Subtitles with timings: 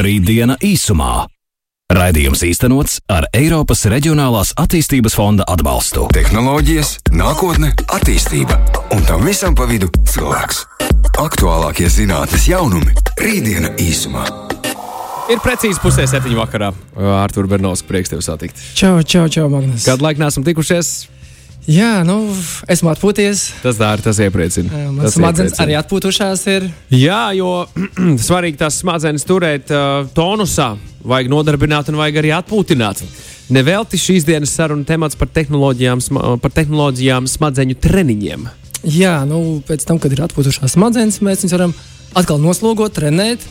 [0.00, 1.26] Rītdiena īsumā.
[1.92, 6.06] Raidījums īstenots ar Eiropas Reģionālās attīstības fonda atbalstu.
[6.16, 8.56] Tehnoloģijas, nākotne, attīstība
[8.96, 10.62] un tam visam pa vidu cilvēks.
[11.20, 14.24] Aktuālākie zinātnes jaunumi- Rītdiena īsumā.
[15.28, 16.72] Ir precīzi pusē septiņu vakarā.
[17.20, 18.56] Artur Bernovs, prieks tevi satikt.
[18.74, 19.84] Čau, čau, čau, Magnus.
[19.84, 21.10] Kādu laiku neesam tikušies?
[21.68, 22.16] Jā, nu,
[22.70, 23.42] esmu atpūties.
[23.60, 24.86] Tas dara, tas iepriecina.
[24.94, 26.68] Manas smadzenes arī atpūtušās ir.
[26.94, 27.66] Jā, jo
[28.28, 30.72] svarīgi tās smadzenes turēt uh, tonusā.
[31.04, 33.04] Vajag nodarbināt un vajag arī atpūtināt.
[33.52, 38.48] Nevelti šīs dienas saruna temats par tehnoloģijām, sma par tehnoloģijām smadzeņu treniņiem.
[38.88, 41.74] Jā, nu, pēc tam, kad ir atpūtušās smadzenes, mēs viņus varam
[42.16, 43.44] atkal noslogot, trenēt.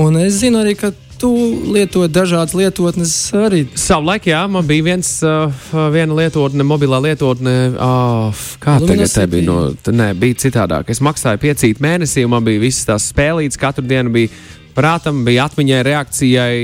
[0.00, 0.90] Un es zinu arī, ka
[1.24, 1.32] tu
[1.72, 3.62] lieto dažādas lietotnes arī.
[3.80, 5.48] Savulaik, jā, man bija viens, uh,
[5.94, 7.54] viena lietotne, mobilā lietotne.
[7.80, 9.46] Oh, kā tagad te bija?
[9.48, 10.92] No, nē, bija citādāk.
[10.92, 13.60] Es maksāju piecīt mēnesī, un man bija visas tās spēlītas.
[13.60, 14.32] Katru dienu bija
[14.76, 16.58] prātam, bija atmiņai, reakcijai,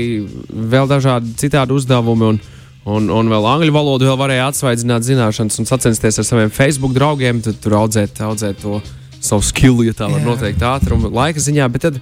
[0.75, 2.33] vēl dažādi citādi uzdevumi.
[2.33, 2.43] Un,
[2.81, 7.37] Un, un vēl angļu valodu vēl varēja atsvaidzināt zināšanas un sacensties ar saviem Facebook draugiem.
[7.45, 8.79] Tad tur audzēt, audzēt to
[9.21, 11.67] savu skillu, ja tā var noteikt ātrumu, laika ziņā.
[11.69, 11.99] Bet tad,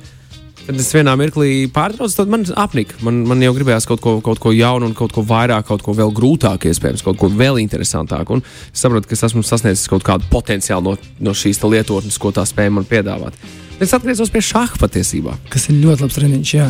[0.68, 3.00] Kad es vienā mirklī pārtraucu, tad man apnika.
[3.06, 5.96] Man, man jau gribējās kaut ko, kaut ko jaunu, un kaut ko vairāk, kaut ko
[5.98, 8.38] vēl grūtāku, iespējams, kaut ko vēl interesantāku.
[8.38, 12.34] Un es saprotu, ka es esmu sasniedzis kaut kādu potenciālu no, no šīs lietotnes, ko
[12.36, 13.38] tā spēja man piedāvāt.
[13.80, 15.38] Es atgriezos pie šāda patiesībā.
[15.50, 16.56] Kas ir ļoti labs treniņš.
[16.58, 16.68] Jā.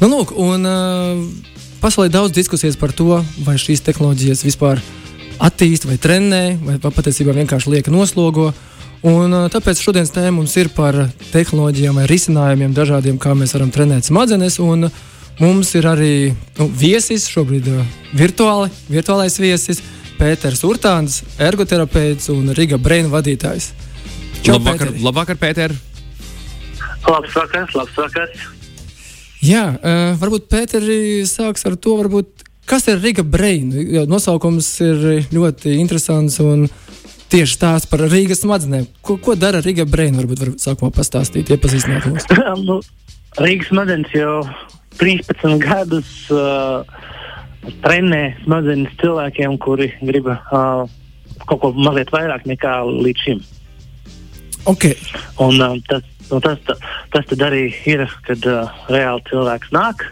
[0.00, 4.80] Nu, lūk, un, uh, pasaulē daudz diskusijas par to, vai šīs tehnoloģijas vispār
[5.36, 8.50] attīstīja vai trenē, vai patiesībā vienkārši lieka noslogo.
[9.04, 10.96] Un, tāpēc šodienas tēma mums ir par
[11.32, 14.56] tehnoloģijām risinājumiem, dažādiem, kā mēs varam trenēt smadzenes.
[14.62, 14.88] Un
[15.42, 16.14] mums ir arī
[16.56, 17.82] nu, viesis, šobrīd uh,
[18.16, 19.82] virtuāli, virtuālais viesis,
[20.16, 23.74] Pēters Urtāns, ergoterapeits un Riga Braina vadītājs.
[24.40, 25.04] Čau, labvakar, Pēteri.
[25.04, 25.76] labvakar, Pēter!
[27.06, 28.46] Labs vakars, labs vakars!
[29.44, 34.06] Jā, uh, varbūt Pēteri sāks ar to, varbūt, kas ir Riga Braina.
[34.08, 36.64] Nosaukums ir ļoti interesants un
[37.32, 38.86] tieši stāsts par Rīgas smadzenēm.
[39.04, 40.20] Ko, ko dara Rīga Braina?
[40.20, 42.28] Varbūt var sākumā pastāstīt, iepazīstināt mūs.
[42.68, 42.78] nu,
[43.42, 44.40] Rīgas smadzenes jau
[45.00, 46.86] 13 gadus uh,
[47.84, 50.86] trenē smadzenes cilvēkiem, kuri grib uh,
[51.46, 53.44] kaut ko mazliet vairāk nekā līdz šim.
[54.66, 54.96] Okay.
[55.42, 56.80] Un, uh, tas, nu, tas, tas,
[57.14, 60.08] tas tad arī ir, kad uh, reāli cilvēks nāk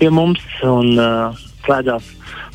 [0.00, 2.08] pie mums un uh, slēdzās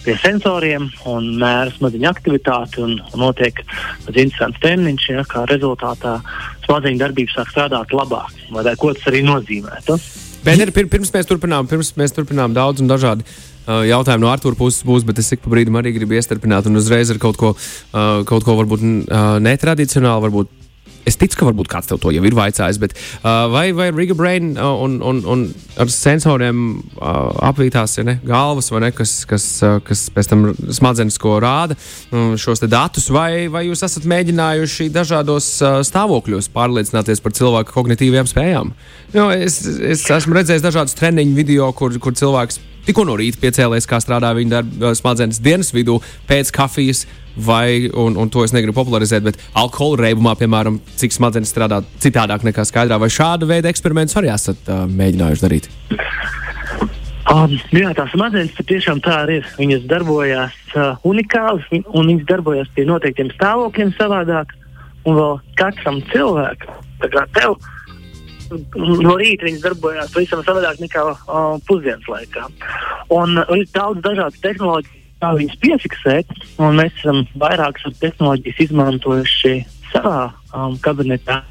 [0.07, 2.83] pie sensoriem un mēra smadzeņu aktivitāti.
[2.85, 3.59] Un, un notiek
[4.05, 6.17] tāds interesants treniņš, ja, kā rezultātā
[6.67, 8.31] smadzeņu darbība sāk strādāt labāk.
[8.55, 9.81] Vai ko tas arī nozīmē?
[10.47, 14.85] Pēter, pirms mēs turpinām, pirms mēs turpinām daudz un dažādi uh, jautājumi no Arthūra puses
[14.87, 18.21] būs, bet es ik pa brīdim arī gribu iestarpināt un uzreiz ar kaut ko, uh,
[18.29, 20.53] kaut ko varbūt uh, netradicionālu, varbūt
[21.07, 24.15] Es ticu, ka varbūt kāds tev to jau ir vaicājis, bet uh, vai, vai Riga
[24.17, 25.45] Brain uh, un, un, un
[25.79, 27.07] ar sensoriem uh,
[27.47, 32.35] apvītās ja ne, galvas, ne, kas, kas, uh, kas pēc tam smadzenes ko rāda uh,
[32.39, 38.73] šos datus, vai, vai jūs esat mēģinājuši dažādos uh, stāvokļos pārliecināties par cilvēku kognitīvajām spējām?
[39.15, 43.87] Jo, es, es esmu redzējis dažādus treniņu video, kur, kur cilvēks tikko no rīta piecēlēs,
[43.87, 47.05] kā strādā viņa darba smadzenes dienas vidū pēc kafijas
[47.37, 52.45] vai, un, un to es negribu popularizēt, bet alkohola reibumā, piemēram, cik smadzenes strādā citādāk
[52.47, 55.69] nekā skaidrā, vai šāda veida eksperimentus arī esat uh, mēģinājuši darīt?
[57.27, 59.47] Um, jā, tās smadzenes patiešām tā arī ir.
[59.59, 64.53] Viņas darbojas uh, unikāli, un viņas darbojas pie noteiktiem stāvokļiem savādāk.
[65.07, 67.53] Un vēl katram cilvēkam, kā tev,
[68.75, 72.47] no rīta viņas darbojas pavisam savādāk nekā uh, pusdienas laikā.
[73.15, 76.33] Un uh, ir daudz dažādu tehnoloģiju kā viņas piefiksēt.
[76.57, 79.53] Mēs esam vairākas tehnoloģijas izmantojuši
[79.91, 81.41] savā um, kabinetā.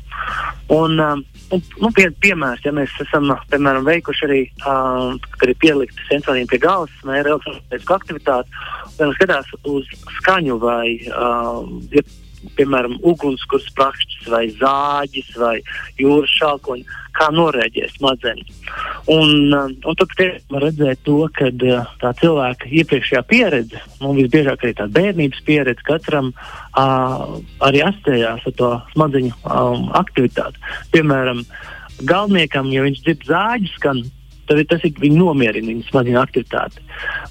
[0.73, 1.23] Un, um,
[1.53, 6.59] nu, pie, piemērs, ja mēs esam piemēram, veikuši arī, um, kad ir pielikti sensoriem pie
[6.63, 8.63] galvas, mēra elektronisku aktivitāti,
[8.99, 12.03] un skatās uz skaņu vai um, ja
[12.59, 15.57] piemēram, ugunskurs prakšķis vai zāģis vai
[16.01, 16.87] jūras šākoņi,
[17.17, 18.59] kā norēģē smadzenes.
[19.13, 20.15] Un, um, un tad
[20.53, 25.87] var redzēt to, ka uh, tā cilvēka iepriekšējā pieredze, nu, visbiežāk arī tā bērnības pieredze,
[25.87, 30.61] katram uh, arī asociējās ar to smadzeņu um, aktivitāti.
[30.95, 31.45] Piemēram,
[32.05, 34.05] galveniekam, ja viņš dzird zāģi skan,
[34.47, 36.83] tad tas ir viņa nomierina viņa smadzeņu aktivitāti.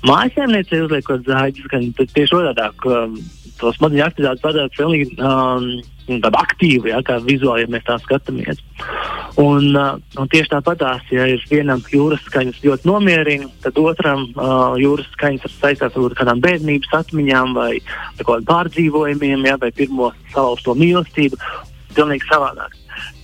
[0.08, 2.88] Mājasēmniecei uzliekot zāģi skan, tad tieši otrādāk.
[2.90, 3.20] Um,
[3.60, 5.68] to smadzeņu aktivitāti padara pilnīgi um,
[6.06, 8.62] tādu aktīvu, ja, kā vizuāli, ja mēs tā skatāmies.
[9.42, 14.76] Un, uh, un tieši tāpatās, ja ir vienam jūras skaņas ļoti nomierina, tad otram uh,
[14.80, 17.72] jūras skaņas ir saistītas ar kādām bērnības atmiņām vai
[18.22, 21.40] kādiem pārdzīvojumiem, ja, vai pirmo salauzto mīlestību.
[21.96, 22.74] Pilnīgi savādāk.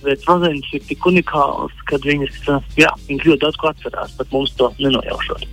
[0.02, 2.38] Bet smadzenes ir tik unikālas, ka viņas,
[2.80, 5.44] jā, viņas ļoti daudz ko atcerās, pat mums to nenojaušot.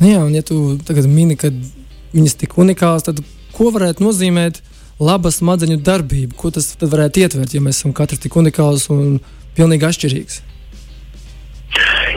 [0.00, 1.52] Nu jā, un ja tu tagad mini, ka
[2.12, 3.22] viņas tik unikālas, tad
[3.56, 4.60] ko varētu nozīmēt
[5.00, 6.36] laba smadzeņu darbība?
[6.38, 9.18] Ko tas varētu ietvert, ja mēs esam katrs tik unikāls un
[9.56, 10.42] pilnīgi atšķirīgs?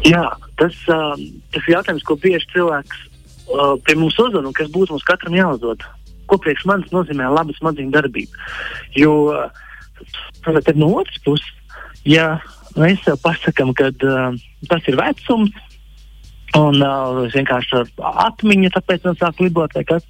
[0.07, 0.25] Jā,
[0.59, 1.15] tas, uh,
[1.53, 5.36] tas ir jautājums, ko bieži cilvēks uh, pie mums uzdod, un kas būtu mums katram
[5.36, 5.83] jāuzdod.
[6.30, 8.47] Ko priekš manis nozīmē laba smadzeņu darbība?
[8.95, 11.50] Jo uh, no otras puses,
[12.07, 12.38] ja
[12.80, 14.38] mēs sev pasakām, ka uh,
[14.71, 15.56] tas ir vecums,
[16.57, 20.05] un uh, vienkārši atmiņa, tāpēc man sāk lidot, kas,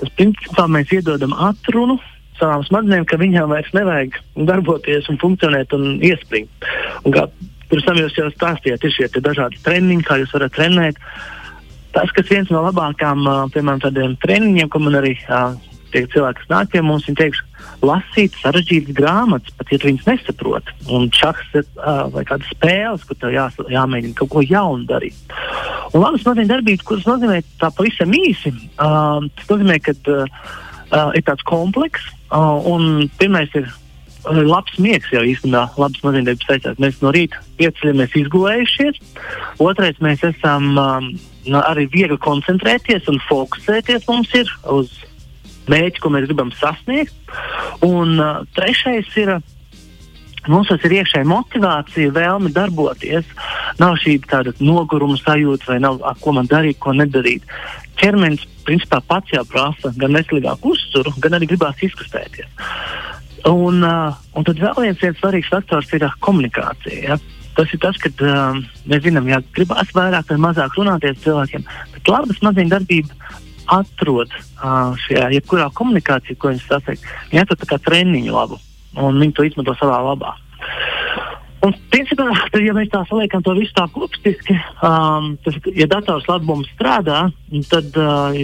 [0.00, 1.98] tas principā mēs iedodam atrunu
[2.38, 4.18] savām smadzenēm, ka viņām vairs nevajag
[4.48, 6.68] darboties un funkcionēt un iespringt.
[7.04, 7.26] Un kā
[7.70, 11.00] pirms tam jūs jau stāstījāt, ir šie dažādi treniņi, kā jūs varat trenēt.
[11.96, 13.24] Tas, kas viens no labākajiem,
[13.54, 15.16] piemēram, tādiem treniņiem, ko man arī
[15.92, 17.40] tie cilvēki, kas nāk pie mums, viņi teiks,
[17.84, 20.72] lasīt sarežģītas grāmatas, pat ja viņas nesaprot.
[20.92, 25.36] Un šachs ir uh, vai kādas spēles, kur tev jā, jāmēģina kaut ko jaunu darīt.
[25.94, 30.24] Labas smadzeņu darbības, kuras nozīmē tā pavisam īsi, uh, tas nozīmē, ka uh,
[30.92, 33.70] uh, ir tāds komplekss, uh, un pirmais ir
[34.28, 36.78] labs miegs jau īstenībā, labs smadzeņdarbs saistās.
[36.82, 38.98] Mēs no rīta pieceļamies izgulējušies.
[39.62, 41.12] Otrais, mēs esam um,
[41.62, 44.92] arī viegli koncentrēties un fokusēties mums ir uz
[45.70, 47.14] mērķi, ko mēs gribam sasniegt.
[47.86, 49.38] Un uh, trešais ir.
[50.46, 53.26] Mums tas ir iekšēja motivācija, vēlme darboties.
[53.80, 57.44] Nav šī tāda noguruma sajūta, vai nav, ko man darīt, ko nedarīt.
[57.98, 62.46] Cermenis principā pats jau prasa gan veselīgāku uzturu, gan arī gribās izkustēties.
[63.48, 67.00] Un, uh, un tad vēl viens, viens svarīgs faktors ir uh, komunikācija.
[67.02, 67.18] Ja?
[67.58, 68.58] Tas ir tas, ka uh,
[68.90, 73.34] mēs zinām, ja gribās vairāk vai mazāk runāties cilvēkiem, tad laba smadzeņu darbība
[73.78, 77.04] atrod uh, šajā jebkurā komunikācijā, ko viņi sasniedz.
[77.32, 78.60] Viņi atrod kā treniņu labu,
[79.04, 80.34] un viņi to izmanto savā labā.
[81.66, 84.54] Un, principā, tad, ja mēs tā saliekam to visu tā kopstiski,
[84.86, 87.24] um, tas, ja dators labi mums strādā,
[87.72, 88.36] tad uh,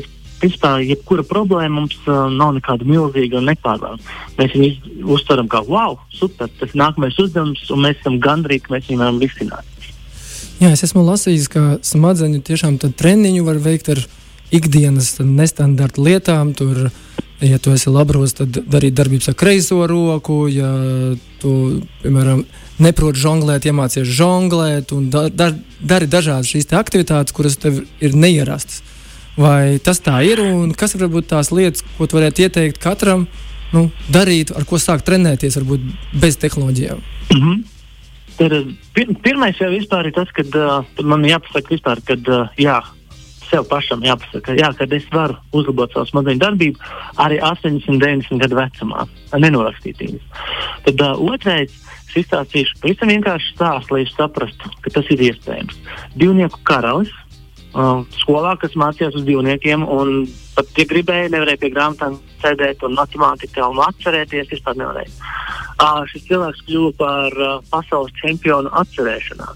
[0.43, 4.17] principā, jebkura problēma mums uh, nav nekāda milzīga un nepārvarama.
[4.41, 8.75] Mēs viņu uztveram kā wow, super, tas ir nākamais uzdevums, un mēs esam gandrīz, ka
[8.75, 9.71] mēs viņu varam risināt.
[10.63, 14.03] Jā, es esmu lasījis, ka smadzeņu tiešām treniņu var veikt ar
[14.55, 16.53] ikdienas nestandarta lietām.
[16.57, 16.89] Tur,
[17.41, 20.45] ja tu esi labros, tad darīt darbības ar kreiso roku.
[20.53, 20.71] Ja
[21.43, 21.55] tu,
[22.03, 22.45] piemēram,
[22.83, 25.51] neproti žonglēt, iemācies žonglēt un da, da,
[25.81, 28.83] dari dažādas šīs aktivitātes, kuras tev ir neierastas.
[29.37, 33.27] Vai tas tā ir un kas var būt tās lietas, ko tu varētu ieteikt katram
[33.75, 35.89] nu, darīt, ar ko sākt trenēties, varbūt
[36.23, 37.01] bez tehnoloģijām?
[37.35, 37.63] Mm -hmm.
[38.39, 38.53] Tad,
[38.95, 42.81] pir, pirmais jau ir tas, ka uh, man jāpasaka, vispār, kad, uh, jā,
[43.55, 48.59] sev pašam jāpasaka, jā, ka es varu uzlabot savu smadzeņu darbību arī 80, 90 gadu
[48.59, 49.07] vecumā,
[49.39, 50.47] nenorakstīt viņus.
[50.87, 51.75] Tad uh, otrais,
[52.09, 55.79] es izstāstīšu pavisam vienkārši stāstu, lai saprastu, ka tas ir iespējams.
[56.19, 59.87] Divnieku karalis uh, skolā, kas mācījās uz divniekiem.
[60.55, 65.15] Pat, ja gribēja, nevarēja pie grāmatām sēdēt un matemātikā un atcerēties, vispār nevarēja.
[65.75, 69.51] Uh, šis cilvēks kļuva par uh, pasaules čempionu atcerēšanā.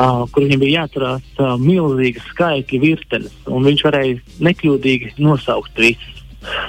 [0.00, 6.22] Uh, kur viņam bija jāatcerās uh, milzīgas skaitļu virtenes, un viņš varēja nekļūdīgi nosaukt visus.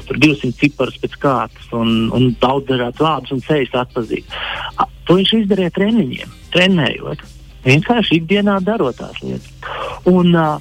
[0.03, 4.35] Tur 200 ciparus pēc kārtas, un, un daudz dažādu vārdus un ceļus atpazīt.
[4.75, 7.23] Uh, to viņš izdarīja treniņiem, trenējot.
[7.63, 9.47] Vienkārši ikdienā darot tās lietas.
[10.11, 10.57] Un uh,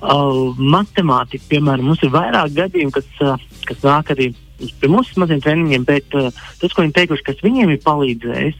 [0.00, 4.32] uh, matemātika, piemēram, mums ir vairāk gadījumu, kas, uh, kas nāk arī
[4.80, 8.58] pie mums maziem treniņiem, bet uh, tas, ko viņi teikuši, kas viņiem ir palīdzējis,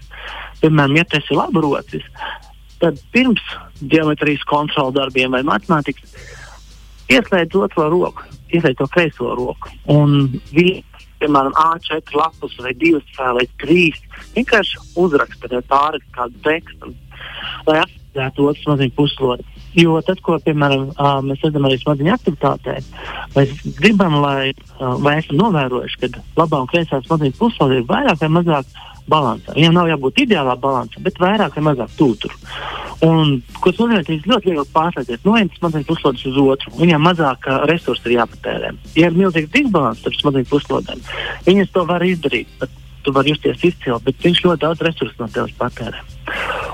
[0.62, 2.07] piemēram, ja tas ir labrocis,
[2.81, 3.43] tad pirms
[3.81, 6.15] geometrijas kontrolu darbiem vai matemātikas
[7.11, 9.73] ieslēdz otro roku, ieslēdz to kreiso roku.
[9.91, 10.81] Un viņi,
[11.23, 13.87] piemēram, A4 lapus vai 2 vai 3
[14.37, 16.95] vienkārši uzraksta pāri kādu tekstu
[17.69, 19.47] lai aktivizētu otru smadzeņu puslodi.
[19.79, 20.89] Jo tad, ko piemēram,
[21.27, 22.77] mēs redzam arī smadzeņu aktivitātē,
[23.37, 24.53] mēs gribam, lai,
[25.05, 28.73] vai esam novērojuši, ka labā un kreisā smadzeņu puslode ir vairāk vai mazāk
[29.11, 29.55] balansā.
[29.57, 32.35] Viņam nav jābūt ideālā balansā, bet vairāk vai mazāk tūtur.
[33.07, 36.75] Un, ko tas nozīmē, tas ļoti viegli pārslēgties no vienas smadzeņu puslodes uz otru.
[36.81, 38.75] Viņam mazāk resursi ir jāpatērē.
[38.99, 41.02] Ja ir milzīgs disbalans starp smadzeņu puslodēm,
[41.49, 42.69] viņas to var izdarīt.
[43.00, 46.02] Tu vari justies izcili, bet viņš ļoti daudz resursu no tevis patērē.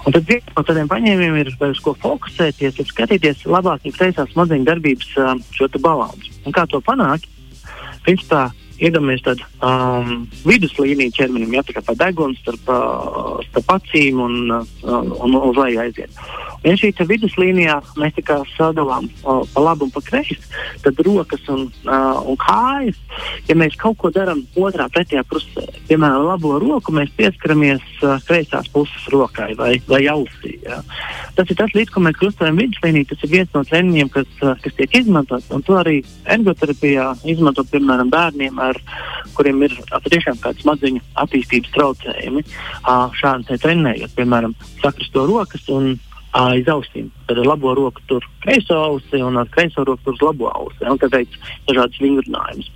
[0.06, 4.32] Un tad viens no tādiem paņēmieniem ir, uz ko fokusēties, ir skatīties labāk un kreisās
[4.34, 5.12] smadzeņu darbības
[5.54, 6.34] šo balansu.
[6.42, 7.30] Un kā to panākt?
[8.02, 8.48] Principā
[8.80, 14.36] iedomājamies tādu um, viduslīniju ķermenim, ja tā kā pa degunu starp, uh, starp acīm un,
[14.52, 16.22] uh, un uz leju aiziet.
[16.66, 18.16] Ja šī viduslīnijā mēs
[18.56, 20.38] sadalām uh, pa labi un pa kreisi,
[20.82, 22.98] tad rokas un, uh, un kājas,
[23.46, 28.66] ja mēs kaut ko darām otrā pretējā pusē, piemēram, labo roku, mēs pieskaramies uh, kreisās
[28.74, 30.56] puses rokai vai, vai ausī.
[30.64, 30.80] Ja.
[31.36, 33.10] Tas ir tas, līdz ko mēs krustojam viduslīniju.
[33.12, 35.46] Tas ir viens no treniņiem, kas, uh, kas tiek izmantots.
[35.54, 36.00] Un to arī
[36.34, 38.80] ergoterapijā izmanto piemēram bērniem, ar
[39.38, 42.42] kuriem ir patiešām kādi smadziņu attīstības traucējumi.
[42.82, 45.94] Uh, šādi trenējot, piemēram, sakristo rokas un
[46.36, 47.08] aiz ausīm.
[47.28, 50.84] Tad ar labo roku tur kreiso ausi un ar kreiso roku tur uz labo ausi.
[50.84, 51.38] Un tad veids
[51.68, 52.70] dažādas vingrinājumus.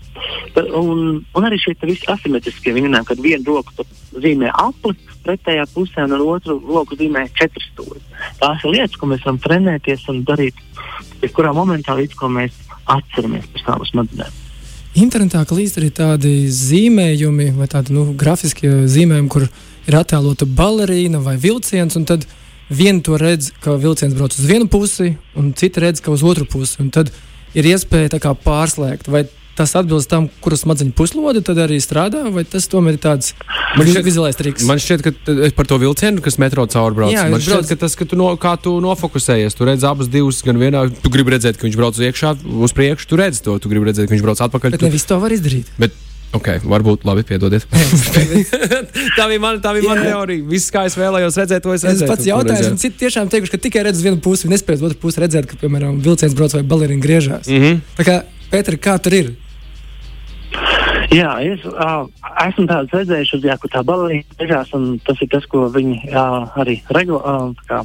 [0.76, 3.86] Un, un arī šie visi asimetriskie vingrinājumi, kad viena roka
[4.16, 8.02] zīmē apli pretējā pusē un ar otru roku zīmē četras stūri.
[8.40, 10.60] Tās ir lietas, ko mēs varam trenēties un darīt
[11.22, 12.56] jebkurā momentā, līdz ko mēs
[12.90, 14.38] atceramies par savām smadzenēm.
[15.00, 21.36] Internetā klīst arī tādi zīmējumi, vai tādi nu, grafiskie zīmējumi, kur ir attēlota balerīna vai
[21.38, 22.26] vilciens, un tad
[22.70, 26.46] viena to redz, ka vilciens brauc uz vienu pusi, un cita redz, ka uz otru
[26.48, 26.86] pusi.
[26.94, 27.12] Tad
[27.58, 29.10] ir iespēja pārslēgt.
[29.10, 29.26] Vai
[29.60, 33.34] tas atbilst tam, kuras smadzeņu puslode tad arī strādā, vai tas tomēr ir tāds
[33.76, 34.64] vizuālais triks?
[34.68, 37.72] Man šķiet, ka par to vilcienu, kas metro caurbrauc, Jā, man šķiet, brauc...
[37.72, 41.12] ka tas, ka tu, no, kā tu nofokusējies, tu redz abas divas, gan vienā, tu
[41.12, 42.36] gribi redzēt, ka viņš brauc uz iekšā,
[42.68, 44.78] uz priekšu, tu redz to, tu gribi redzēt, ka viņš brauc atpakaļ.
[44.78, 44.88] Bet tu...
[44.88, 45.68] nevis to var izdarīt.
[45.82, 45.98] Bet
[46.30, 47.64] Ok, varbūt labi, piedodiet.
[49.18, 50.44] tā bija mana, tā bija mana teorija.
[50.46, 52.06] Viss, kā es vēlējos redzēt, to es redzēju.
[52.06, 55.24] Tas pats jautājums, un citi tiešām teikuši, ka tikai redz vienu pusi, nespēj otru pusi
[55.24, 57.50] redzēt, ka, piemēram, vilciens brauc vai balerīna griežās.
[57.50, 58.20] Mm -hmm.
[58.50, 59.32] Pēter, kā tur ir?
[61.10, 62.04] Jā, es uh,
[62.44, 66.26] esmu tādu redzējuši, jā, kur tā balīga beigās, un tas ir tas, ko viņi jā,
[66.62, 67.80] arī regla, uh, kā,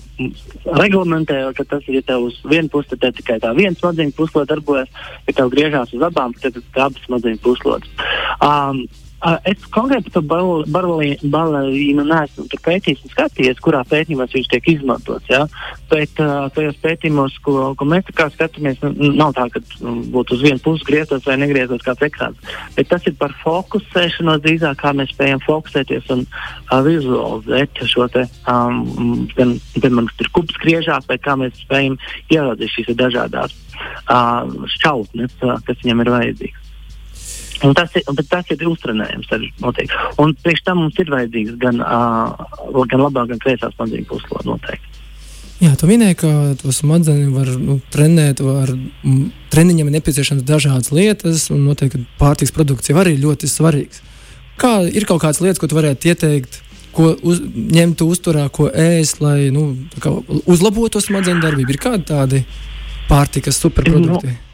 [0.77, 4.13] reglamentē, ka tas ir, ja tev uz vienu pusi, tad te tikai tā viena smadzeņu
[4.19, 4.93] puslode darbojas,
[5.25, 8.05] ja tev griežās uz abām, tad abas smadzeņu puslodes.
[8.45, 8.85] Um,
[9.25, 10.21] Es konkrēti par
[10.69, 15.29] balerīnu neesmu pētījis un skatījies, kurā pētījumā viņš tiek izmantots.
[15.31, 15.45] Ja?
[15.89, 18.05] Bet uh, tajos pētījumos, ko, ko mēs
[18.35, 18.83] skatāmies,
[19.17, 19.61] nav tā, ka
[20.13, 22.51] būtu uz vienu pusi grieztos vai negrieztos kāds ekrāns.
[22.77, 28.27] Bet tas ir par fokusēšanos drīzāk, kā mēs spējam fokusēties un uh, vizualizēt šo te,
[28.51, 31.97] um, gan, piemēram, ir kups griežās, vai kā mēs spējam
[32.29, 33.57] ieraudzīt šīs dažādās
[34.05, 34.45] uh,
[34.77, 36.64] šķautnes, uh, kas viņam ir vajadzīgas.
[37.63, 39.29] Un tas ir, tas ir uztrenējums.
[40.19, 44.91] Un priekš tam mums ir vajadzīgs gan, uh, gan labā, gan kreisā smadzeņu puslode noteikti.
[45.63, 48.73] Jā, tu minēji, ka to smadzenes var nu, trenēt, var,
[49.07, 54.03] m, treniņam ir nepieciešamas dažādas lietas, un noteikti pārtiks produkts jau arī ļoti svarīgs.
[54.59, 56.59] Kā ir kaut kādas lietas, ko tu varētu ieteikt,
[56.95, 59.69] ko uz, ņemt uzturā, ko ēst, lai nu,
[60.43, 61.71] uzlabotu smadzeņu darbību?
[61.71, 62.43] Ir kādi tādi
[63.07, 64.35] pārtikas superprodukti?
[64.35, 64.44] Nu,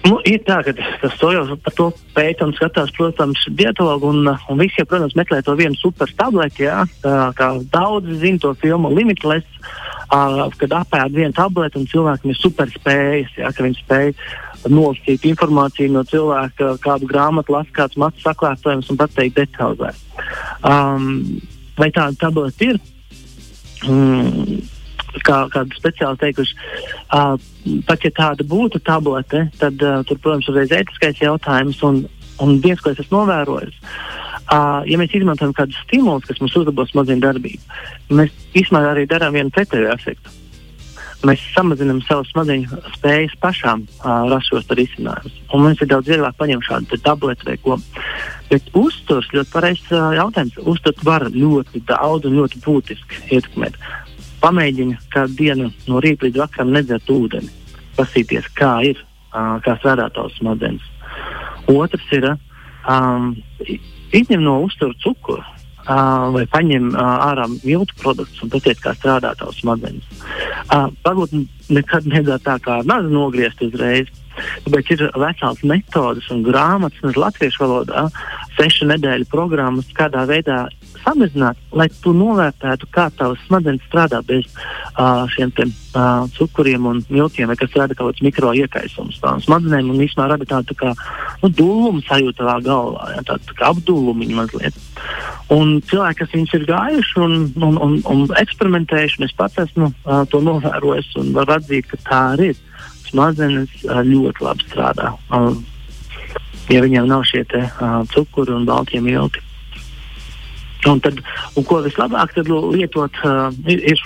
[0.00, 4.30] Nu, ir tā, ka tas to jau par to pēta un skatās, protams, dietologi un,
[4.32, 6.64] un visi, protams, meklē to vienu super tableti.
[6.64, 9.60] Jā, tā, kā daudzi zina to filmu Limitless,
[10.08, 14.14] uh, kad apēd vienu tableti un cilvēkam ir super spējas, jā, ka viņi spēj
[14.72, 20.00] nolasīt informāciju no cilvēka, kādu grāmatu lasa, kāds matu saklēsojums un pateikt detalizēt.
[20.64, 21.40] Um,
[21.76, 22.80] vai tāda tableta ir?
[23.88, 24.60] Mm,
[25.26, 26.56] kā kādi speciāli teikuši,
[27.16, 27.34] uh,
[27.88, 31.80] pat ja tāda būtu tablete, tad uh, tur, protams, ir ētiskais jautājums.
[31.86, 32.04] Un,
[32.40, 36.86] un viens, ko es esmu novērojis, uh, ja mēs izmantojam kādus stimulus, kas mums uzlabo
[36.88, 37.80] smadzeņu darbību,
[38.20, 40.36] mēs īstenībā arī darām vienu pretēju efektu.
[41.28, 45.34] Mēs samazinām savu smadzeņu spējas pašām uh, rast šos risinājumus.
[45.52, 47.76] Mums ir daudz vieglāk paņemt šādu tableti vai ko.
[48.48, 50.56] Bet uzturs ļoti pareizs uh, jautājums.
[50.64, 53.76] Uzturs var ļoti daudz un ļoti būtiski ietekmēt
[54.42, 57.50] pamēģini kādu dienu no rīta līdz vakaram nedzert ūdeni,
[57.98, 59.00] pasīties, kā ir,
[59.32, 60.84] uh, kā strādā tavs smadzenes.
[61.70, 63.32] Otrs ir um,
[64.16, 65.44] izņem no uzturu cukuru.
[65.80, 70.04] Uh, vai paņem uh, ārā miltu produktus un paties, kā strādā tavs smadzenes.
[70.68, 71.32] Uh, varbūt
[71.72, 74.10] nekad nedara tā kā maz nogriezt uzreiz,
[74.68, 78.04] bet ir vesels metodas un grāmatas, un latviešu valodā
[78.58, 80.64] sešu nedēļu programmas, kādā veidā
[81.00, 87.02] samazināt, lai tu novērtētu, kā tavs smadzenes strādā bez uh, šiem te, uh, cukuriem un
[87.08, 90.92] miltiem, kas rada kaut kāds mikro iekaisums tām smadzenēm un īstenībā rada tādu tā kā
[91.42, 94.76] nu, dūlumu sajūtu tavā galvā, ja, tādu tā kā apdūlumu mazliet.
[95.50, 100.22] Un cilvēki, kas viņus ir gājuši un, un, un, un eksperimentējuši, es pats esmu uh,
[100.30, 102.64] to novērojis un varu atzīt, ka tā arī ir.
[103.10, 105.14] Smadzenes uh, ļoti labi strādā.
[105.34, 105.56] Uh,
[106.70, 109.42] ja viņiem nav šie te, uh, cukuri un baltie milti.
[110.88, 111.18] Un, tad,
[111.58, 114.04] un ko vislabāk lietot, uh, ir, ir,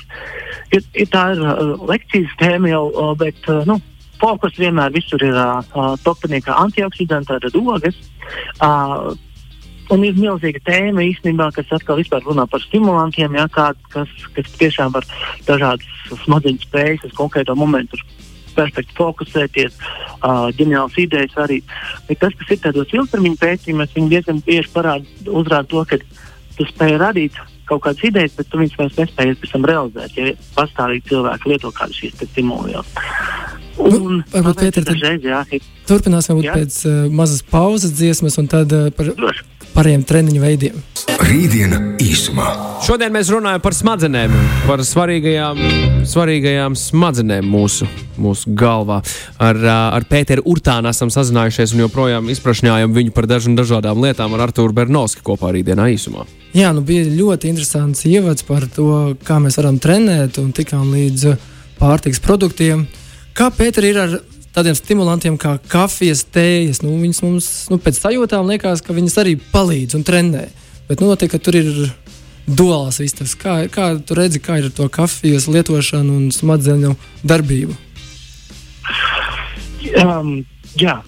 [0.74, 3.78] ir, tā ir uh, lekcijas tēma jau, uh, bet uh, nu,
[4.18, 8.00] fokus vienmēr visur ir uh, topinīkā antioksidanti, tātad ogas.
[8.58, 9.14] Uh,
[9.92, 14.94] Un ir milzīga tēma īstenībā, kas atkal runā par stimulantiem, ja, kā, kas, kas tiešām
[14.94, 15.04] var
[15.44, 15.84] dažādas
[16.24, 18.00] smadzeņu spējas uz konkrēto momentu
[18.56, 21.60] perfekti fokusēties, uh, ģeniāls idejas arī.
[22.08, 26.00] Bet tas, kas ir tādos ilgtermiņa pētījumos, viņi diezgan bieži parāda, uzrāda to, ka
[26.58, 30.34] tu spēj radīt kaut kādas idejas, bet tu viņus vairs nespēji pēc tam realizēt, ja
[30.56, 32.92] pastāvīgi cilvēki lieto kādu šīs stimulus.
[33.74, 35.40] Nu, varbūt Pēter, dažreiz, jā,
[35.88, 36.54] turpināsim jā.
[36.54, 39.48] pēc uh, mazas pauzes dziesmas un tad uh, par Droši.
[39.74, 40.82] Pārējiem treniņu veidiem.
[41.24, 42.46] Rītdiena īsumā.
[42.84, 44.32] Šodien mēs runājam par smadzenēm,
[44.66, 45.60] par svarīgajām,
[46.10, 47.88] svarīgajām smadzenēm mūsu,
[48.20, 49.00] mūsu galvā.
[49.42, 49.60] Ar,
[49.96, 54.74] ar Pēteru Urtānu esam sazinājušies un joprojām izprašņājam viņu par dažu dažādām lietām ar Artūru
[54.76, 56.26] Bernovski kopā rītdienā īsumā.
[56.54, 61.34] Jā, nu bija ļoti interesants ievads par to, kā mēs varam trenēt un tikām līdz
[61.80, 62.86] pārtiks produktiem.
[63.34, 64.20] Kā Pēter ir ar
[64.54, 66.82] tādiem stimulantiem kā kafijas, tējas?
[66.84, 70.46] Nu, viņas mums nu, pēc sajūtām liekas, ka viņas arī palīdz un trenē.
[70.88, 71.70] Bet nu, notiek, ka tur ir
[72.46, 73.34] duāls vistas.
[73.40, 76.94] Kā, kā tu redzi, kā ir ar to kafijas lietošanu un smadzeņu
[77.24, 77.76] darbību?
[80.00, 80.36] Um,
[80.80, 80.98] jā,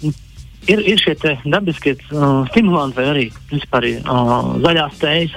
[0.70, 5.36] ir, ir šie dabiskie uh, stimulanti, vai arī vispār, uh, zaļās tējas,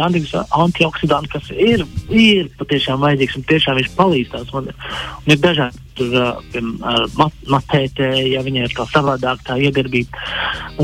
[0.58, 4.54] antioksidanti, kas ir, ir patiešām vajadzīgs un tiešām viņš palīdz tās.
[4.58, 4.72] Un,
[5.30, 10.24] ir dažādi tur, uh, piemēram, mat, matētē, ja viņai ir tā savādāk tā iedarbība.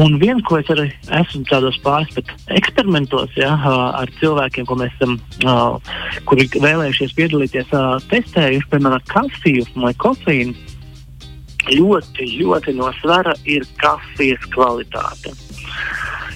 [0.01, 0.89] Un viens, ko es arī
[1.21, 5.97] esmu tādos pāris eksperimentos ja, uh, ar cilvēkiem, ko mēs esam, uh,
[6.29, 10.74] kuri vēlējušies piedalīties, uh, testējuši, piemēram, kafiju vai kofīnu
[11.71, 15.33] ļoti, ļoti no svara ir kafijas kvalitāte.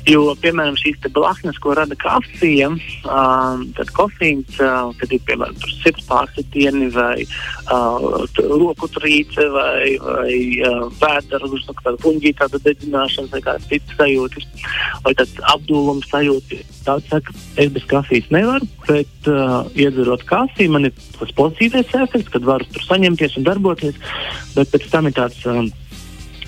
[0.09, 6.07] Jo, piemēram, šīs blaknes, ko rada kafija, um, tad kofīns, uh, tad ir piemēram sirds
[6.09, 8.15] pārsitieni vai uh,
[8.49, 10.31] roku trīce vai, vai
[10.65, 14.47] uh, vēdera, nu, tāda puņģīta, tāda dedzināšana vai kādas citas sajūtas,
[15.05, 16.61] vai tāds apdulums sajūta.
[16.87, 22.33] Tāds saka, es bez kafijas nevaru, bet uh, iedzerot kafiju, man ir tas pozitīvais efekts,
[22.33, 24.01] kad varu tur saņemties un darboties,
[24.57, 25.45] bet pēc tam ir tāds.
[25.45, 25.69] Um,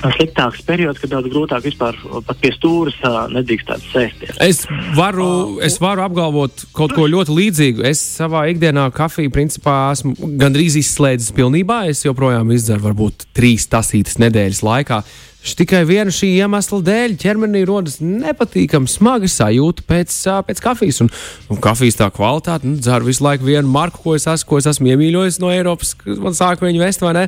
[0.01, 2.97] sliktāks periods, kad daudz grūtāk vispār pat pie stūres
[3.31, 4.37] nedrīkst sēsties.
[4.41, 4.63] Es
[4.97, 7.85] varu, es varu apgalvot kaut ko ļoti līdzīgu.
[7.91, 11.83] Es savā ikdienā kafiju principā esmu gandrīz izslēdzis pilnībā.
[11.91, 15.03] Es joprojām izdzeru varbūt trīs tasītas nedēļas laikā.
[15.41, 21.01] Tikai viena šī iemesla dēļ ķermenī rodas nepatīkama, smaga sajūta pēc, pēc kafijas.
[21.01, 21.09] Un,
[21.49, 24.69] un kafijas tā kvalitāte, nu, dzeru visu laiku vienu marku, ko es, esmu, ko es
[24.69, 27.25] esmu iemīļojis no Eiropas, man sāk viņu vest, vai ne?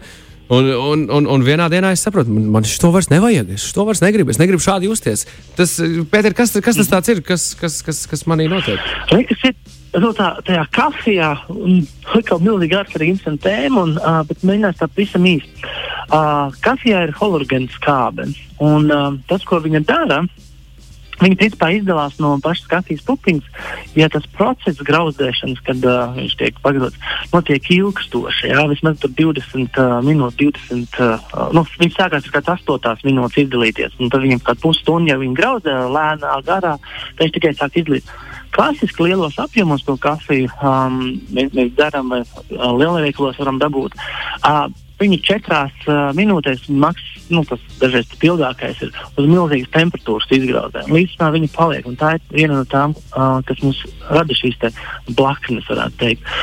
[0.52, 3.86] Un, un, un, un vienā dienā es saprotu, man, man šo vairs nevajag, es to
[3.88, 4.34] vairs negribu.
[4.34, 5.24] Es negribu šādi justies.
[5.58, 5.78] Tas,
[6.12, 8.82] Pēter, kas, kas tas ir, kas, kas, kas, kas manī notiek?
[9.14, 11.32] Liekas, ir no tā, tajā kafijā,
[12.14, 15.74] likām milzīgi ārkārtīgi interesanta tēma, un, uh, bet mēģinās tā pavisam īsti.
[16.14, 20.24] Uh, kafijā ir hologrāns kābens, un uh, tas, ko viņa dara,
[21.22, 23.46] Viņi principā izdalās no pašas kafijas pupiņas,
[23.98, 26.98] ja tas process grauzdēšanas, kad uh, viņš tiek pagrots,
[27.34, 28.50] notiek ilgstoši.
[28.52, 30.40] Jā, vismaz 20 uh, minūtes,
[30.72, 31.00] 20.
[31.00, 35.20] Uh, nu, viņš sākās ar kāds 8 minūtes izdalīties, un tad viņam kādu pusstundu jau
[35.22, 38.14] viņa grauzdē lēnā garā, tad viņš tikai sāk izdalīt.
[38.54, 41.00] Klasiski lielos apjomos to kafiju um,
[41.34, 43.98] mēs, mēs darām, vai uh, lielveikalos varam dabūt.
[44.46, 44.68] Uh,
[45.02, 50.84] Viņi četrās uh, minūtēs maksā, nu, tas dažreiz tas ilgākais ir uz milzīgas temperatūras izgrauzē.
[50.92, 51.88] Līdz tam viņi paliek.
[52.00, 53.80] Tā ir viena no tām, uh, kas mums
[54.10, 54.60] rada šīs
[55.18, 56.34] blaknes, varētu teikt.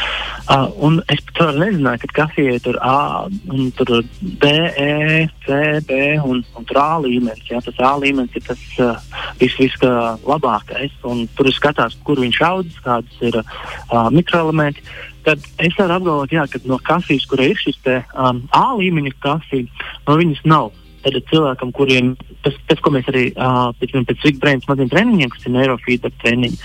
[0.51, 6.01] Uh, es pat vēl nezināju, ka kafijai tur A, un tur D, E, C, B
[6.19, 7.45] un, un tur A līmenis.
[7.53, 8.99] Jā, tas A līmenis ir tas uh,
[9.39, 10.97] vis, vislabākais.
[11.05, 14.83] Tur ir skatās, kur viņš audzes, kādas ir uh, mikroelementi
[15.27, 19.17] tad es varu apgalvot, jā, ka no kafijas, kurai ir šis te, um, A līmeņa
[19.23, 20.71] kafija, no viņas nav.
[21.01, 22.11] Tad cilvēkam, kuriem
[22.45, 26.19] tas, tas ko mēs arī uh, pēc, pēc Big Brain maziem treniņiem, kas ir neirofeedback
[26.21, 26.59] treniņi,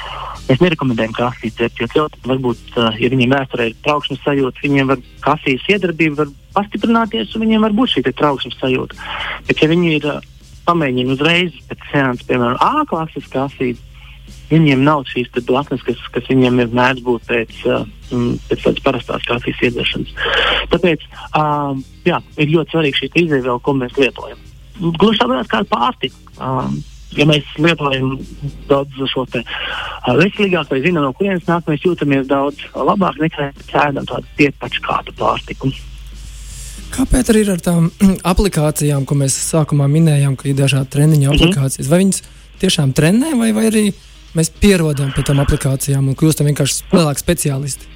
[0.50, 1.80] mēs nerekomendējam kafiju dzert.
[1.80, 6.34] Jo cilvēki varbūt, uh, ja viņiem vēsturē ir trauksmes sajūta, viņiem var kafijas iedarbība var
[6.58, 9.00] pastiprināties un viņiem var būt šī trauksmes sajūta.
[9.48, 10.20] Bet ja viņi ir uh,
[10.68, 13.80] pamēģinājuši uzreiz pēc seanses, piemēram, A klases kafiju,
[14.50, 17.86] Viņiem nav šīs blaknes, kas, kas viņiem ir mēdz būt pēc, uh,
[18.50, 20.12] pēc tādas parastās kafijas iedzeršanas.
[20.74, 21.06] Tāpēc
[21.40, 24.44] um, jā, ir ļoti svarīgi šī izēviela, ko mēs lietojam.
[25.00, 26.22] Gluži tāpat kā pārtika.
[26.38, 26.78] Um,
[27.16, 28.16] ja mēs lietojam
[28.70, 33.50] daudz šo te uh, veselīgāku, vai zinām, no kurienes nāk, mēs jūtamies daudz labāk nekā
[33.88, 35.74] ēdam tādu pietpačkātu pārtiku.
[36.96, 37.90] Kāpēc arī ar tām
[38.32, 41.36] aplikācijām, ko mēs sākumā minējām, ka ir dažādi treniņu mhm.
[41.36, 41.92] aplikācijas, mm -hmm.
[41.92, 42.24] vai viņas
[42.62, 43.86] tiešām trenē, vai, vai arī
[44.38, 47.92] mēs pierodam pie tām aplikācijām un kļūstam vienkārši lielāki speciālisti?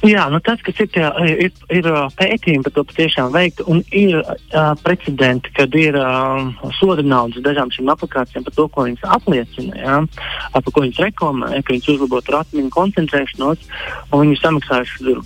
[0.00, 4.22] Jā, nu tas, kas ir, tie, ir, ir pētījumi par to patiešām veikti, un ir
[4.22, 9.76] uh, precedenti, kad ir uh, soda naudas dažām šīm aplikācijām par to, ko viņas apliecina,
[9.76, 9.98] jā,
[10.56, 13.68] par ko viņas reklamē, ka viņas uzlabot atmiņu koncentrēšanos,
[14.08, 15.16] un viņi samaksājuši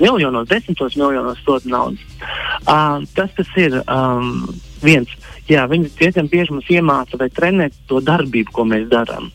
[0.00, 2.20] miljonos, desmitos miljonos soda naudas.
[2.64, 4.46] Uh, tas, kas ir um,
[4.82, 5.10] viens
[5.50, 9.30] jā, viņi diezgan bieži mums iemāca vai trenē to darbību, ko mēs darām.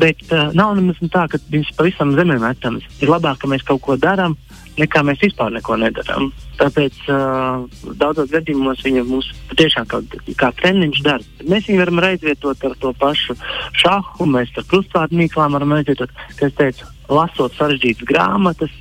[0.00, 2.86] Bet uh, nav nemaz tā, ka viņas pavisam zemē metamas.
[3.02, 4.36] Ir labāk, ka mēs kaut ko darām,
[4.78, 6.30] nekā mēs vispār neko nedarām.
[6.60, 7.66] Tāpēc uh,
[8.00, 10.00] daudzos gadījumos viņa mums patiešām kā,
[10.40, 11.28] kā treniņš dara.
[11.44, 13.36] Mēs viņu varam aizvietot ar to pašu
[13.82, 18.74] šāhu, mēs ar krustvārdu mīklām varam aizvietot, kā es teicu, lasot sarežģītas grāmatas.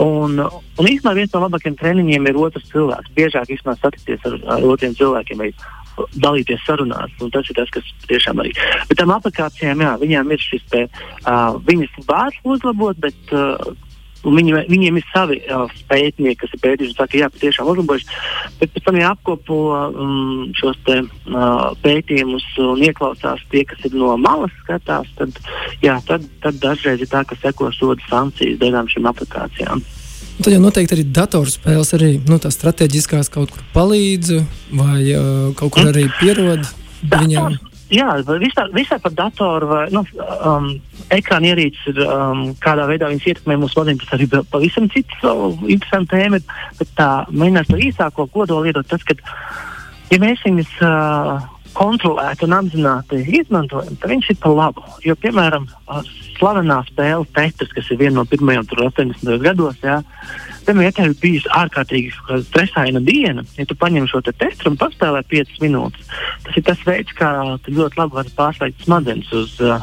[0.00, 3.14] Un, un īstenībā viens no labākajiem treniņiem ir otrs cilvēks.
[3.16, 5.50] Biežāk satikties ar, ar otriem cilvēkiem vai
[6.18, 7.12] dalīties sarunās.
[7.32, 8.54] Tas ir tas, kas tiešām arī.
[8.88, 13.74] Bet tam aplikācijām, jā, viņām ir šis te, uh, viņas var uzlabot, bet uh,
[14.24, 18.06] Viņi, viņiem ir savi uh, pētnieki, kas ir pētījuši, ka jā, patiešām uzlabojas.
[18.60, 24.14] Bet pēc tam jāapkopo um, šos te, uh, pētījumus un ieklausās tie, kas ir no
[24.20, 25.10] malas skatās.
[25.18, 25.36] Tad,
[25.84, 29.84] jā, tad, tad dažreiz ir tā, ka seko soda sankcijas dažām šīm aplikācijām.
[30.40, 34.40] Tad jau noteikti arī datorspēles, arī nu, tās strateģiskās kaut kur palīdz,
[34.74, 36.64] vai uh, kaut kur arī pierod
[37.04, 37.60] viņam.
[37.92, 40.00] Jā, visā, visā par datoru vai nu,
[40.48, 40.70] um,
[41.12, 46.12] ekrāna ierīces, um, kādā veidā viņas ietekmē mūsu smadzenes, tas arī pavisam cits uh, interesants
[46.12, 46.40] tēma.
[46.80, 49.18] Bet tā mēģinās to īsāko kodolu iedot tas, ka,
[50.08, 51.44] ja mēs viņus uh,
[51.74, 54.84] kontrolēti un apzināti izmantojam, tad viņš ir par labu.
[55.04, 55.66] Jo, piemēram,
[56.38, 59.34] slavenā spēle Tetris, kas ir viena no pirmajām 80.
[59.42, 60.00] gados, jā,
[60.66, 62.12] tam ir bijusi ārkārtīgi
[62.48, 63.44] stresaina diena.
[63.58, 66.08] Ja tu paņem šo te tetru un paspēlē 5 minūtes,
[66.46, 67.30] tas ir tas veids, kā
[67.68, 69.82] ļoti labi vari pārslēgt smadzenes uz uh,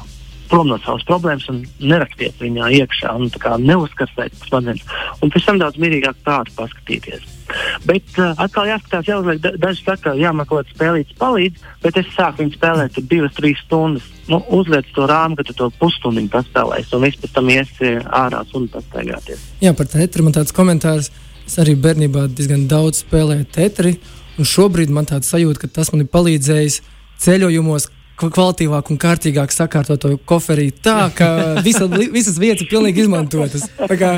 [0.52, 3.32] prom no savas problēmas un nerakstiet viņā iekšā un
[3.66, 4.84] neuzskatīt smadzenes.
[5.22, 7.41] Un pēc tam daudz mierīgāk tādu paskatīties.
[7.88, 12.10] Bet uh, atkal jāskatās, jāuzliek, daži saka, jā, man kaut kāds spēlīts palīdz, bet es
[12.16, 14.08] sāku viņu spēlēt divas, trīs stundas.
[14.32, 18.44] Nu, uzliec to rāmu, ka tu to pusstundu paspēlēsi, un viss pēc tam iesi ārā
[18.56, 19.44] un pastaigāties.
[19.64, 21.12] Jā, par tetri man tāds komentārs.
[21.48, 23.96] Es arī bērnībā diezgan daudz spēlēju tetri,
[24.40, 26.78] un šobrīd man tāds sajūta, ka tas man ir palīdzējis
[27.26, 27.90] ceļojumos,
[28.30, 31.30] kvalitīvāk un kārtīgāk sakārtot to koferī tā, ka
[31.68, 33.66] visa, visas vietas ir pilnīgi izmantotas.
[33.80, 34.12] Tā kā,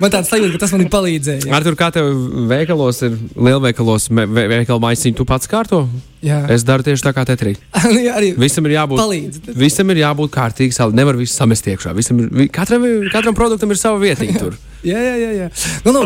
[0.00, 1.46] man tāds sajūta, ka tas man ir palīdzējis.
[1.54, 2.10] Ar tur kā tev
[2.50, 5.84] veikalos ir lielveikalos, ve veikalu maisiņu tu pats kārto?
[6.24, 6.38] Jā.
[6.52, 7.54] Es daru tieši tā kā tetrī.
[8.06, 9.40] jā, arī visam ir jābūt, palīdz.
[9.60, 10.76] visam ir jābūt kārtīgi.
[10.96, 11.92] Nevar visu samest iekšā.
[11.96, 12.22] Visam,
[12.54, 14.56] katram, katram produktam ir sava vietiņa tur.
[14.90, 15.30] jā, jā, jā.
[15.42, 15.48] jā.
[15.84, 16.04] Nu, nu,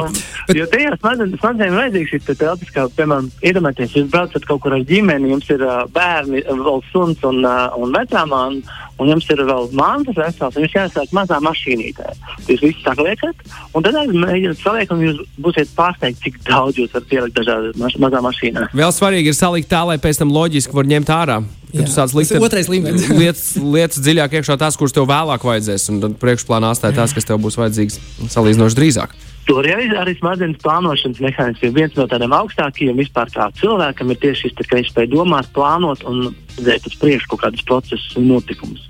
[0.48, 0.56] bet...
[0.58, 5.30] Jo tajā smadzenēm vajadzīgs šis telpas, kā, piemēram, iedomājieties, jūs braucat kaut kur ar ģimeni,
[5.36, 8.44] jums ir uh, bērni, vēl suns un, uh, un vecāmā.
[8.50, 8.62] Un,
[8.98, 12.08] un jums ir vēl mantas vesels, un jūs jāsāk mazā mašīnītē.
[12.48, 17.14] Jūs visi saliekat, un tad mēģināt saliekt, un jūs būsiet pārsteigti, cik daudz jūs varat
[17.18, 18.66] ielikt dažādā maš mazā mašīnā.
[18.78, 21.38] Vēl svarīgi ir salikt tā, lai pēc tam loģiski var ņemt ārā.
[21.68, 23.10] Kad tu sāc likt otrais līmenis.
[23.20, 27.28] lietas, lietas dziļāk iekšā tās, kuras tev vēlāk vajadzēs, un tad priekšplānā atstāj tās, kas
[27.28, 27.98] tev būs vajadzīgas
[28.32, 29.12] salīdzinoši drīzāk.
[29.48, 31.76] Tur arī, arī smadzenes plānošanas mehānisms.
[31.76, 36.04] Viens no tādiem augstākajiem vispār kā cilvēkam ir tieši šis, ka viņš spēj domāt, plānot
[36.08, 38.87] un redzēt uz priekšu kaut kādus procesus un notikumus.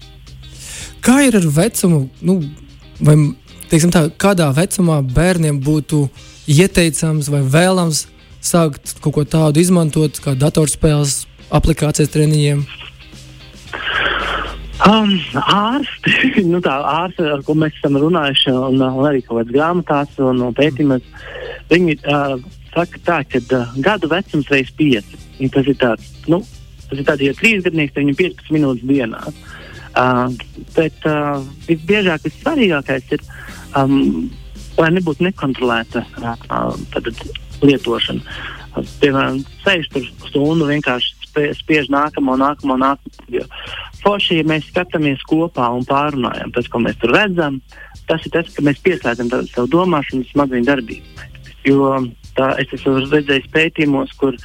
[1.05, 2.07] Kā ir ar vecumu?
[2.25, 2.39] Nu,
[3.01, 3.17] vai,
[3.71, 6.07] tā, kādā vecumā bērniem būtu
[6.51, 8.07] ieteicams vai vēlams
[8.45, 12.65] sākt kaut ko tādu izmantot, kā datorspēles, aplikācijas treniņiem?
[14.89, 19.55] Um, ārsti, nu tā, ārsti, ar ko mēs esam runājuši, un, un arī kaut kādas
[19.57, 21.05] grāmatās un, pētījumos,
[21.71, 22.39] viņi uh,
[22.73, 25.25] saka, tā, ka uh, gadu vecums reizes pieci.
[25.55, 26.41] Tas ir tāds, nu,
[26.89, 29.21] tas ir tāds, ja trīs gadnieks, tad viņam 15 minūtes dienā.
[29.27, 29.58] Uh,
[30.77, 33.25] bet uh, visbiežāk vissvarīgākais ir,
[33.79, 34.29] um,
[34.79, 37.13] lai nebūtu nekontrolēta uh,
[37.65, 38.23] lietošana.
[38.23, 38.59] Uh,
[39.03, 41.17] piemēram, sēž tur stundu vienkārši
[41.59, 43.45] spiež nākamo, nākamo, nākamo.
[44.03, 47.61] Forši, ja mēs skatāmies kopā un pārunājam tas, ko mēs tur redzam,
[48.09, 51.27] tas ir tas, ka mēs pieslēdzam savu domāšanu, smadzeņu darbību.
[51.67, 51.93] Jo
[52.39, 54.39] tā, es esmu redzējis pētījumos, kur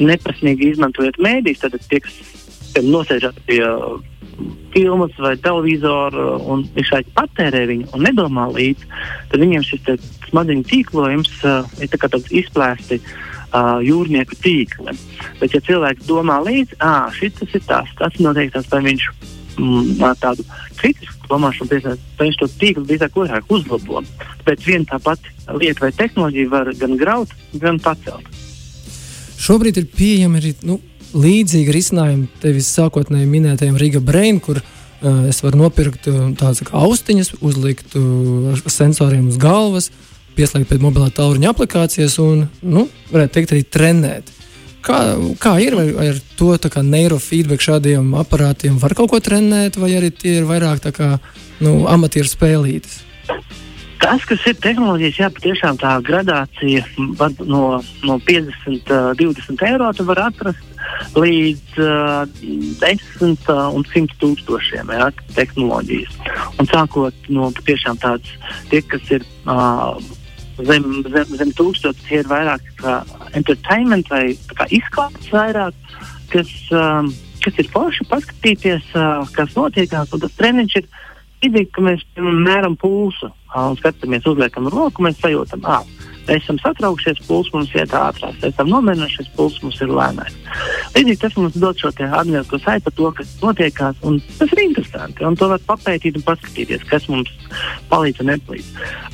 [0.00, 3.60] neprasmīgi izmantojot mēdīs, tad tie, kas nosēžat pie
[4.74, 8.88] filmas vai televizoru un viņš patērē viņu un nedomā līdzi,
[9.32, 14.94] tad viņiem šis smadzeņu tīklojums uh, ir tā tāds izplēsti uh, jūrnieku tīkli.
[15.40, 19.08] Bet, ja cilvēks domā līdzi, ah, šis ir tas, tas noteikti tas, vai viņš
[19.58, 20.46] mm, tādu
[20.80, 24.04] kritisku domāšanu tad viņš to tīklu drīzāk otrāk uzlabo.
[24.46, 28.28] Bet viena tā pati lieta vai tehnoloģija var gan graut, gan pacelt.
[29.40, 30.76] Šobrīd ir pieejami arī nu,
[31.14, 36.76] līdzīgi risinājumi tevis sākotnēji minētajam Riga Brain, kur uh, es varu nopirkt uh, tādas kā
[36.78, 39.90] austiņas, uzlikt uh, sensoriem uz galvas,
[40.36, 44.30] pieslēgt pie mobilā tālruņa aplikācijas un, nu, varētu teikt, arī trenēt.
[44.80, 44.96] Kā,
[45.42, 46.54] kā ir vai, ar to
[46.86, 48.78] neirofeedback šādiem aparātiem?
[48.80, 51.18] Var kaut ko trenēt, vai arī tie ir vairāk kā
[51.60, 53.02] nu, amatieru spēlītes?
[54.00, 56.86] Tas, kas ir tehnoloģijas, jā, patiešām tā gradācija
[57.44, 60.69] no, no 50, uh, 20 eiro tu var atrast
[61.16, 62.40] līdz uh,
[62.80, 66.16] 10 uh, un 100 tūkstošiem jā, tehnoloģijas.
[66.60, 68.30] Un sākot no patiešām tādas,
[68.70, 69.98] tie, kas ir uh,
[70.66, 73.00] zem, zem, zem tūkstotis, tie ir vairāk kā
[73.38, 74.24] entertainment vai
[74.70, 75.76] izklāsts vairāk,
[76.32, 77.10] kas, um,
[77.44, 80.12] kas ir forši paskatīties, uh, kas notiekās.
[80.14, 80.90] Un tas treniņš ir
[81.44, 87.52] līdzīgi, ka mēs mēram pulsu un skatāmies, uzliekam roku, mēs sajūtam, mēs esam satraukšies, pulss
[87.54, 90.36] mums iet ātrāk, esam nomierinājušies, pulss mums ir lēnāks.
[90.96, 95.26] Līdzīgi tas mums dod šo atgādinājumu saiti par to, kas notiekās, un tas ir interesanti.
[95.26, 97.32] Un to var papētīt un paskatīties, kas mums
[97.90, 98.70] palīdz un nepalīdz.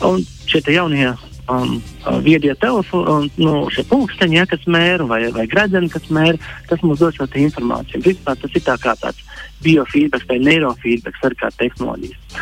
[0.09, 1.11] Un šie jaunie
[1.53, 1.77] um,
[2.25, 7.03] viedie telefoni, nu, šie pulksteņi, ja, kas mēra, vai, vai gredzeni, kas mēra, tas mums
[7.03, 8.05] dod šo informāciju.
[8.07, 9.23] Vispār tas ir tā kā tāds
[9.65, 12.39] biofeedback vai neirofeedback ar kā tehnoloģijas.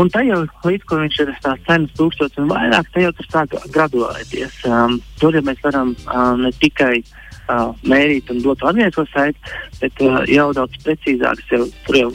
[0.00, 4.64] Un jau līdz ko viņš ir tās cenas tūkstotis un vairāk, jau tas sāk graduēties.
[4.66, 10.02] Um, tur ja mēs varam um, ne tikai uh, mērīt un dot atvieglo saiti, bet
[10.02, 12.10] uh, jau daudz precīzāk, jau, tur jau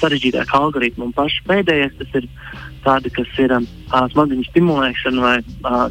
[0.00, 2.30] sarežģītāk algoritmi un paši pēdējais tas ir
[2.86, 3.68] tādi, kas ir uh,
[4.14, 5.86] smadzeņu stimulēšana vai uh,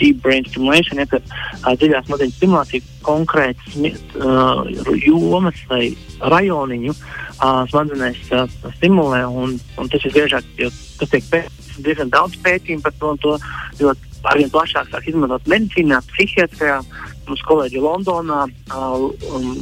[0.00, 4.64] deep brain stimulation, ja, kad uh, dziļā smadzeņu stimulācija konkrētas uh,
[5.02, 5.82] jomas vai
[6.20, 8.46] rajoniņu uh, smadzenēs uh,
[8.78, 9.24] stimulē.
[9.26, 13.36] Un, un tas ir biežāk, jo tas tiek pētīts diezgan daudz pētījumu par to, to
[13.80, 13.92] jo
[14.26, 16.80] arvien plašāk sāk izmantot medicīnā, psihiatrijā.
[17.26, 19.52] Mums kolēģi Londonā uh, um,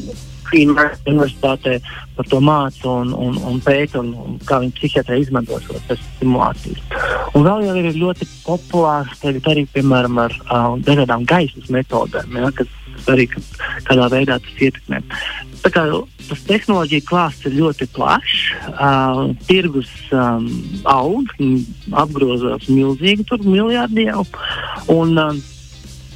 [0.48, 1.78] Queen's Universitātē
[2.14, 6.78] par to māca un, un, un pēta, un, un kā viņi psihiatrē izmanto šo stimulāciju.
[7.34, 12.52] Un vēl jau ir ļoti populārs tagad arī, piemēram, ar uh, dažādām gaismas metodēm, ja,
[12.54, 13.26] kas arī
[13.88, 15.00] kādā veidā tas ietekmē.
[15.64, 15.84] Tā kā
[16.28, 20.46] tas tehnoloģija klāsts ir ļoti plašs, uh, tirgus um,
[20.88, 21.34] aug,
[22.04, 24.26] apgrozās milzīgi, tur miljardi jau.
[24.92, 25.53] Un, uh,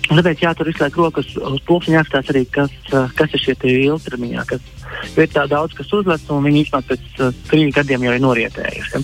[0.08, 4.44] Tāpēc jātur visu laiku rokas uz pulksteņa, jāskatās arī, kas, eh, kas ir šie ilgtermiņā.
[4.48, 4.60] Kas,
[5.16, 9.02] ir tā daudz, kas uzlec, un viņi īstenībā pēc uh, trīs gadiem jau ir norietējuši.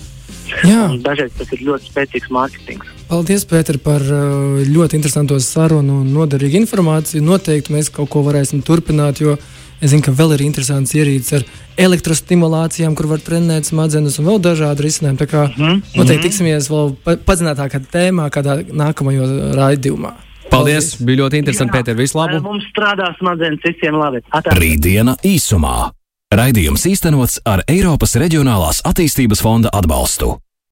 [0.65, 0.87] Ja?
[1.01, 2.89] Dažreiz tas ir ļoti spēcīgs mārketings.
[3.09, 7.23] Paldies, Pēter, par eh, ļoti interesantu sarunu un noderīgu informāciju.
[7.25, 9.37] Noteikti mēs kaut ko varēsim turpināt, jo
[9.81, 11.47] es zinu, ka vēl ir interesants ierīces ar
[11.85, 15.21] elektrostimulācijām, kur var trenēt smadzenes un vēl dažādi risinājumi.
[15.21, 15.81] Tā kā mm -hmm.
[15.95, 16.27] noteikti mhm.
[16.29, 20.15] tiksimies vēl padziļinātākā tēmā, kādā nākamajā raidījumā.
[20.51, 20.95] Paldies!
[20.95, 21.05] Paldies.
[21.07, 21.97] Bija ļoti interesanti, Pēter.
[21.99, 22.39] Visu labu!
[22.45, 24.23] Mums strādā smadzenes visiem labi.
[24.35, 24.55] Atā.
[24.59, 25.91] Rītdiena īsumā.
[26.35, 30.35] Raidījums īstenots ar Eiropas Reģionālās attīstības fonda atbalstu.